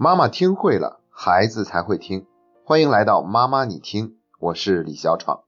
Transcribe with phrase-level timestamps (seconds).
[0.00, 2.24] 妈妈听会了，孩子才会听。
[2.64, 5.40] 欢迎来到妈妈你听，我是李小闯。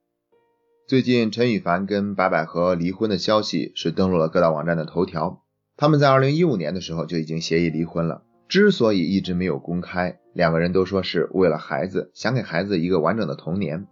[0.88, 5.44] 最近陈羽凡跟白百合离婚的消息是登陆了各大网站的头条。
[5.76, 8.24] 他们在二零一五年的时候就已经协议离婚了。
[8.48, 13.86] 之所以一直没有公开，两个人都说是为了孩子，想给孩子一个完整的童年。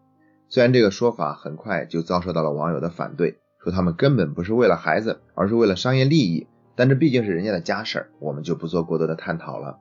[0.48, 6.48] 虽然这个说法很快就遭受到了网友的反对，说他们根本不是为了孩子，而是为了商业利益。
[6.74, 9.78] 但这毕竟是人家的家事儿，我们就不做过多的探讨了。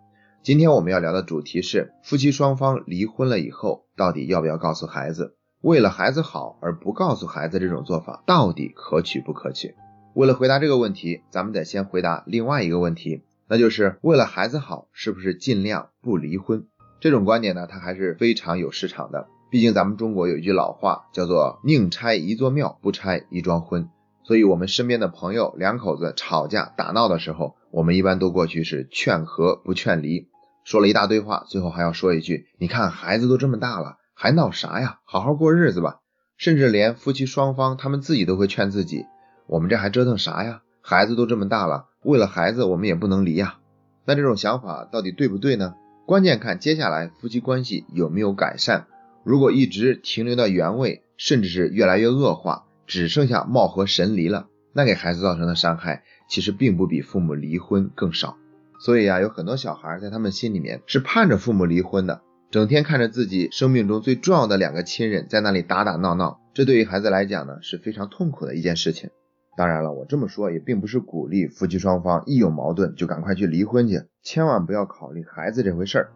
[0.47, 5.35] 今天我们要聊的主题是夫妻双方离婚了以后，到底要不要告诉孩子？
[5.59, 9.75] 为了孩子好而不告诉孩子，这种做法到底可取不可取？
[10.13, 16.65] 为了回答这个问题，咱们得先回答另外一个问题，那就是为了孩子好，是不是尽量不离婚？
[17.01, 19.27] 这种观点呢，它还是非常有市场的。
[19.51, 23.89] 毕竟咱们中国有一句老话，叫做宁拆一座庙，不拆一桩婚。
[24.23, 30.29] 所以，我们身边的朋友两口子吵架打闹的时候，我们一般都过去是劝和不劝离。
[30.67, 34.99] 说了一大堆话，最后还要说一句：“你看孩子都这么大了，还闹啥呀？
[35.05, 36.01] 好好过日子吧。”
[36.35, 39.05] 甚至连夫妻双方他们自己都会劝自己
[39.47, 40.63] ：“我们这还折腾啥呀？
[40.81, 43.59] 孩子都这么大了，为了孩子我们也不能离呀。”
[44.03, 45.73] 那这种想法到底对不对呢？
[46.05, 48.87] 关键看接下来夫妻关系有没有改善。
[49.23, 58.35] 如果一直停留在原位，甚至是越来越恶化，只剩下貌合神离了，那给孩子造成的伤害其实并不比父母离婚更少。
[58.79, 69.09] 所以啊，有很多小孩在他们心里面是盼着父母离婚的，整天看着自己生命中最重要的两个亲人在那里打打闹闹，这对于孩子来讲呢是非常痛苦的一件事情。
[69.57, 76.09] 当然了，我这么说也并不是鼓励夫妻双方一有矛盾就赶快去离婚去，千万不要考虑孩子这回事儿。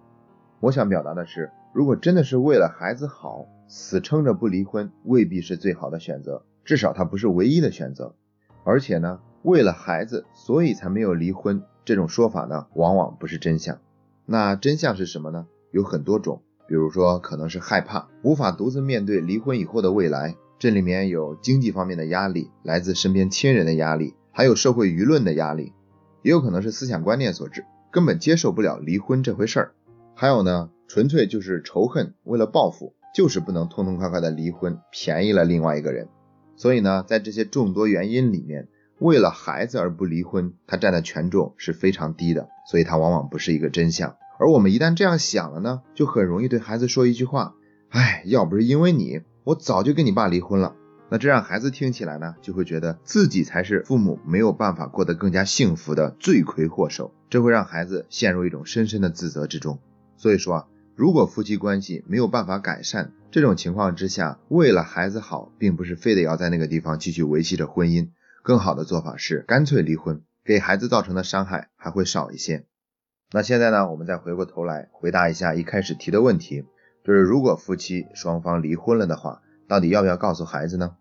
[0.60, 8.14] 我想表达的是，如果真的是为了孩子好，死撑着不离婚未必是最好的选择，至少它不是唯一的选择。
[8.64, 11.64] 而且呢，为了孩子，所以才没有离婚。
[11.84, 13.80] 这种说法呢，往往不是真相。
[14.26, 15.48] 那真相是什么呢？
[15.72, 25.74] 有很多种，比如说可能是害怕，无法独自面对离婚以后的未来，这里面有经济方面的压力，来自身边亲人的压力，还有社会舆论的压力，
[26.22, 29.72] 也有可能是思想观念所致，根本接受不了离婚这回事儿。
[30.14, 36.08] 还有呢，纯粹就是仇恨，为了报复，就是不能痛痛快快的离婚，便宜了另外一个人。
[36.56, 38.68] 所以呢，在这些众多原因里面。
[39.02, 44.16] 为了孩子而不离婚，他占的权重是非常低的，所以他往往不是一个真相。
[44.40, 47.56] 而我们一旦这样想了呢，就很容易对孩子说一句话
[47.90, 50.76] ：“哎，要不是因为你，我早就跟你爸离婚了。”
[51.10, 59.80] 那这让孩子听起来呢，就会觉得自己才是父母没有办法过得更加幸福的罪魁祸首，这会让孩子陷入一种深深的自责之中。
[60.16, 68.10] 所以说啊，如果夫妻关系没有办法改善，这种情况之下，为了孩子好，并不是非得要在那个地方继续维系着婚姻。
[68.44, 72.66] 更好的做法是干脆离婚，给孩子造成的伤害还会少一些。
[73.32, 76.66] 那现在呢，我们再回过头来回答一下一开始提的问题，
[77.04, 80.96] 就是如果夫妻双方离婚了的话，到底要不要告诉孩子呢？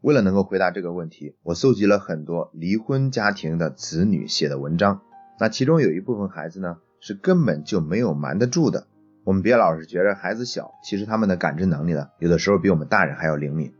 [0.00, 5.02] 为了能够回答这个问题，我搜集了很多离婚家庭的子女写的文章。
[5.38, 8.86] 那其中有一部分孩子呢，是根本就没有瞒得住的。
[9.24, 13.72] 我们别老是觉得孩子小，其实他们的感知能力呢，有的时候比我们大人还要灵敏。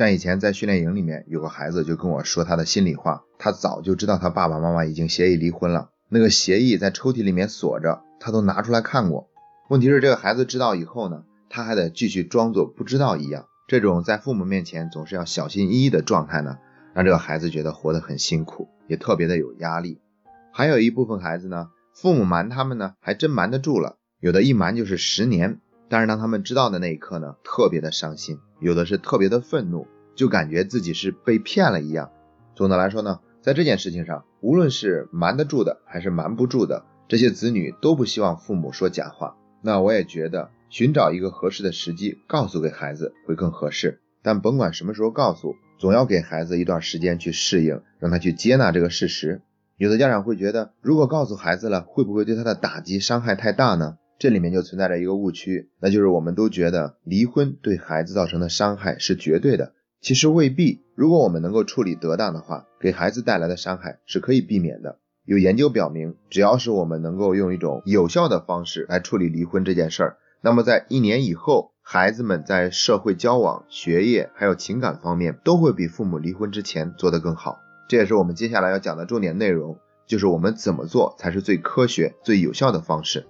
[0.00, 9.28] 像以前在训练营里面，有个孩子就跟我说他的心里话，他早就知道他爸爸妈妈已经协议离婚了，那个协议在抽屉里面锁着，他都拿出来看过。
[9.68, 16.56] 问题是这个孩子知道以后呢，他还得继续装作不知道一样，这种在父母面前总是要小心翼翼的状态呢，
[16.94, 20.00] 让这个孩子觉得活得很辛苦，也特别的有压力。
[20.50, 25.60] 还有一部分孩子呢，父母瞒他们呢，还真瞒得住了，有的一瞒就是十年。
[25.90, 32.10] 但是当他们知道的那一刻呢，特别的伤心，有的是特别的愤怒，就感觉自己是被骗了一样。
[32.54, 39.36] 总的来说呢，在这件事情上，无论是瞒得住的还是瞒不住的，这些子女都不希望父母说假话。
[39.62, 44.00] 那我也觉得寻找一个合适的时机告诉给孩子会更合适。
[44.22, 49.40] 但甭管什么时候告诉，总要给孩子一段时间去适应，让他去接纳这个事实。
[49.78, 53.96] 有的家长会觉得，如果告诉孩子了，会不会对他的打击伤害太大呢？
[54.20, 59.72] 这里面就存在着一个误区，那就是我们都觉得离婚对孩子造成的伤害是绝对的，
[60.02, 60.82] 其实未必。
[60.94, 64.98] 如果我们能够处理得当的话，给孩子带来的伤害是可以避免的。
[65.24, 77.56] 有研究表明，只要是我们能够用一种有效的方式来处理离婚这件事儿，那么在一年以后，孩子们在社会交往、学业还有情感方面都会比父母离婚之前做得更好。
[77.88, 83.24] 这也是我们接下来要讲的重点内容，就是我们怎么做才是最科学、最有效的方式。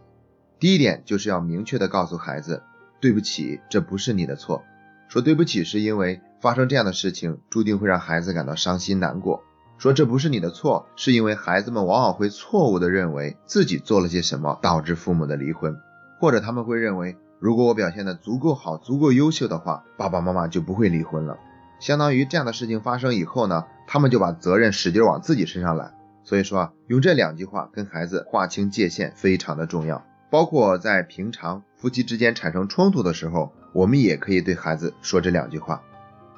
[0.60, 2.62] 第一点就是要明确的告诉孩子，
[3.00, 4.62] 对不起，这不是你的错。
[5.08, 9.42] 说对不起是因为发生这样的事情，注定会让孩子感到伤心难过。
[9.78, 15.74] 说这不是你的错，是因为孩子们往往会错误的认为自己做了些什么导致父母的离婚，
[16.20, 21.38] 或者他们会认为，如果我表现的足够好、足够优秀的话，爸爸妈妈就不会离婚了。
[21.78, 25.94] 相当于这样的事情发生以后呢，他们就把责任使劲往自己身上揽。
[26.22, 30.04] 所以说啊，用这两句话跟孩子划清界限非常的重要。
[30.30, 35.82] 包括在平常夫妻之间产生冲突的时候，我们也可以对孩子说这两句话。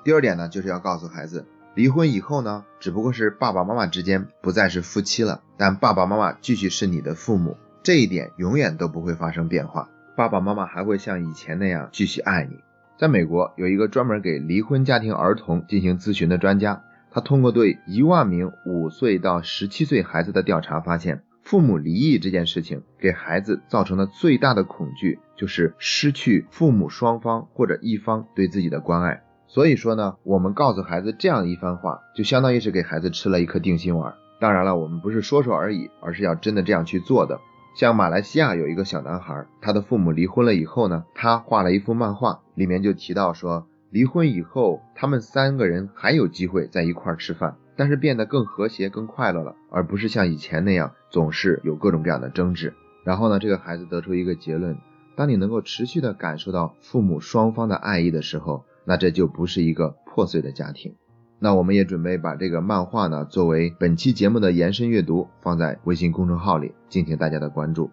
[0.02, 1.44] 第二点呢，就是要告诉孩子。
[1.74, 9.88] 离婚以后呢，只不过是爸爸妈妈之间不再是夫妻了，但爸爸妈妈继续是你的父母，这一点永远都不会发生变化。
[10.14, 12.58] 爸爸妈妈还会像以前那样继续爱你。
[12.98, 29.22] 在美国，有一个专门给离婚家庭儿童进行咨询的专家，他通过对一万名五岁到十七岁孩子的调查发现，父母离异这件事情给孩子造成的最大的恐惧就是失去父母双方或者一方对自己的关爱。
[29.48, 34.14] 所以说呢，我们告诉孩子这样一番话，就相当于是给孩子吃了一颗定心丸。
[34.40, 37.38] 当然了，我们不是说说而已，而是要真的这样去做的。
[37.76, 52.74] 像马来西亚有一个小男孩，他的父母离婚了以后呢，他画了一幅漫画，里面就提到说，离婚以后他们三个人还有机会在一块儿吃饭，但是变得更和谐、更快乐了，而不是像以前那样总是有各种各样的争执。
[53.04, 54.76] 然后呢，这个孩子得出一个结论：
[55.16, 58.64] 当你能够持续的感受到父母双方的爱意的时候。
[58.84, 60.96] 那这就不是一个破碎的家庭。
[61.38, 67.92] 那我们也准备把这个漫画呢，作为本期节目的延伸阅读，放在微信公众号里，敬请大家的关注。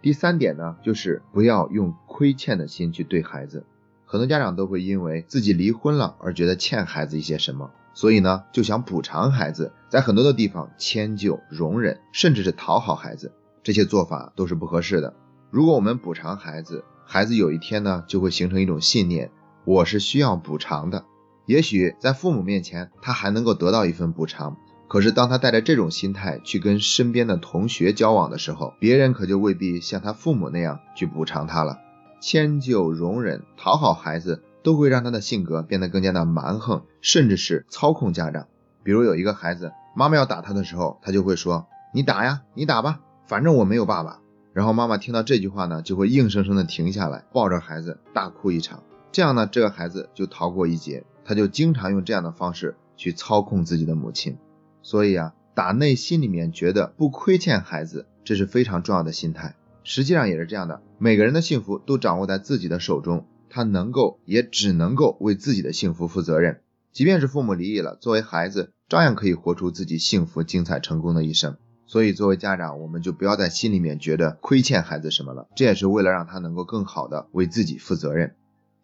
[0.00, 3.66] 第三点呢，就是不要用亏欠的心去对孩子。
[4.06, 13.32] 很多家长都会因为自己离婚了而觉得欠孩子一些什么，所以呢就想补偿孩子，在很多的地方迁就、容忍，甚至是讨好孩子。
[13.62, 15.14] 这些做法都是不合适的。
[15.50, 19.30] 如果我们补偿孩子，孩子有一天呢就会形成一种信念。
[19.64, 21.04] 我是需要补偿的，
[21.44, 24.56] 也许在父母面前他还能够得到一份补偿，
[24.88, 31.78] 可是当他带着这种心态去跟身边的同学交往的时候，别人可就未必像他父母那样去补偿他了。
[32.22, 38.48] 迁就、容忍、讨好孩子，都会让他的性格变得更加的蛮横，甚至是操控家长。
[38.82, 44.20] 比如有一个孩子，妈妈要打他的时候，他就会说：“你打呀，你打吧，反正我没有爸爸。”
[44.52, 48.82] 然后妈妈听到这句话呢，就会硬生生的停下来，抱着孩子大哭一场。
[49.12, 51.04] 这样呢，这个孩子就逃过一劫。
[51.24, 54.38] 他就经常用这样的方式去操控自己的母亲。
[54.82, 59.54] 所以啊，打内心里面觉得不亏欠孩子，这是非常重要的心态。
[59.84, 66.60] 实际上也是这样的，每个人的幸福都掌握在自己的手中，他能够也只能够为自己的幸福负责任。
[66.92, 71.56] 即便是父母离异了，作为孩子照样可以活出自己幸福、精彩、成功的一生。
[71.86, 75.48] 所以作为家长，我们就不要在心里面觉得亏欠孩子什么了。
[75.56, 78.36] 这也是为了让他能够更好的为自己负责任。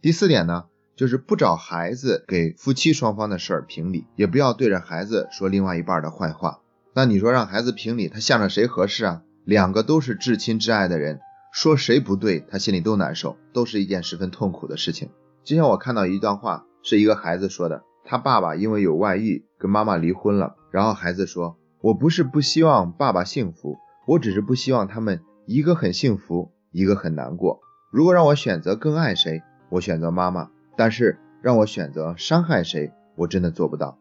[0.02, 0.64] 第四点呢，
[0.96, 6.60] 就是不找孩子给夫妻双方的事儿评理，也不要对着孩子说另外一半的坏话。
[6.94, 9.22] 那你说让孩子评理，他向着谁合适啊？
[9.44, 11.20] 两个都是至亲至爱的人，
[11.56, 15.08] 说谁不对，他心里都难受，都是一件十分痛苦的事情。
[15.42, 27.60] 就像我看到一段话，是一个孩子说的，他爸爸因为有外遇跟妈妈离婚了，然后孩子说：“我不是不希望爸爸幸福，我只是不希望他们一个很幸福，一个很难过。
[27.90, 29.42] 如果让我选择更爱谁？”
[29.72, 33.96] 我选择妈妈，但是让我选择伤害谁，我真的做不到。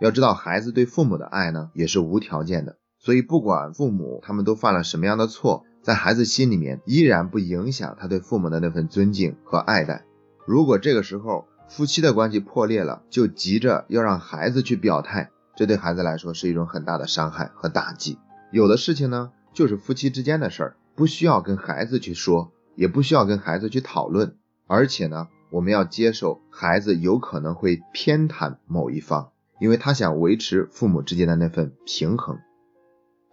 [0.00, 2.76] 要知道，孩子对父母的爱呢，也是无条件的。
[3.00, 10.04] 所以，不管父母他们都犯了什么样的错，在孩子心里面依然不影响他对父母的那份尊敬和爱戴。
[10.44, 18.18] 如果这个时候夫妻的关系破裂了，就急着要让孩子去表态，这对孩子来说是一种很大的伤害和打击。
[18.50, 24.34] 有的事情呢，就是夫妻之间的事儿，不需要跟孩子去说，也不需要跟孩子去讨论。
[24.66, 29.30] 而且呢，我们要接受孩子有可能会偏袒某一方，
[29.60, 32.40] 因为他想维持父母之间的那份平衡。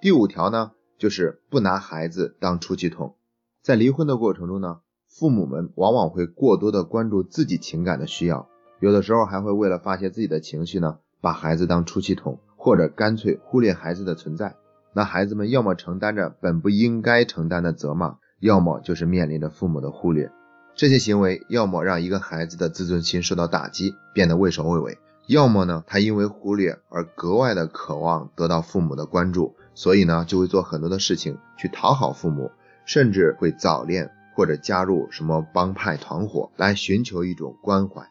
[0.01, 0.73] 第五条呢，
[1.03, 3.15] 就是不拿孩子当出气筒。
[3.61, 4.79] 在离婚的过程中呢，
[5.09, 8.47] 父母们往往会过多的关注自己情感的需要，
[8.79, 14.55] 有的时候还会为了发泄自己的情绪呢，把孩子当出气筒，或者干脆忽略孩子的存在。
[14.93, 20.31] 那孩子们要么承担着本不应该承担的责骂，要么就是面临着父母的忽略。
[20.73, 24.93] 这些行为要么让一个孩子的自尊心受到打击，变得畏首畏尾；
[25.27, 32.51] 要么呢，他因为忽略而格外的渴望得到父母的关注，所以呢，就会做很多的事情去讨好父母，
[32.85, 38.07] 甚至会早恋或者加入什么帮派团伙来寻求一种关怀。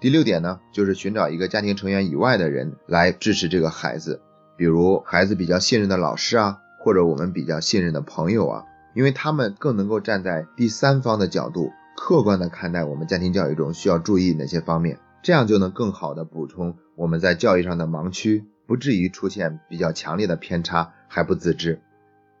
[0.00, 4.20] 第六点呢，就是寻找一个家庭成员以外的人来支持这个孩子，
[4.56, 8.64] 比如孩子比较信任的老师啊，或者我们比较信任的朋友啊。
[8.94, 21.80] 因为他们更能够站在第三方的角度，客观的看待我们家庭教育中需要注意哪些方面，这样就能更好的补充我们在教育上的盲区，不至于出现比较强烈的偏差还不自知。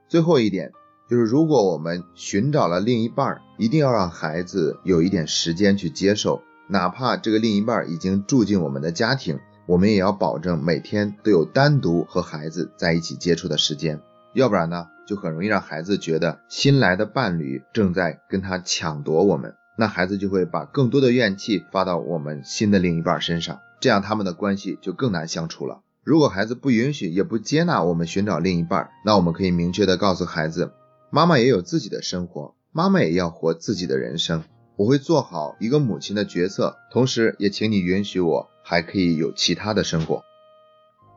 [0.08, 0.72] 最后一点
[1.08, 14.00] 就是，如果我们寻找了另一半，一定要让孩子有一点时间去接受，哪怕这个另一半已经住进我们的家庭，我们也要保证每天都有单独和孩子在一起接触的时间，
[14.34, 25.82] 要不然呢，就很容易让孩子觉得新来的伴侣正在跟他抢夺我们，那孩子就会把更多的怨气发到我们新的另一半身上，这样他们的关系就更难相处了。
[26.06, 30.70] 如果孩子不允许也不接纳我们寻找另一半，那我们可以明确的告诉孩子，
[31.10, 34.44] 妈妈也有自己的生活，妈妈也要活自己的人生。
[34.76, 40.22] 我会做好一个母亲的角色，同时也请你允许我还可以有其他的生活。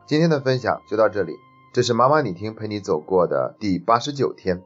[0.08, 1.34] 今天的分享就到这里，
[1.72, 4.60] 这是妈妈你听陪你走过的第八十九天，